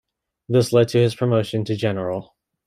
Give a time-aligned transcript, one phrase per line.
[0.49, 2.35] This led to his promotion to general.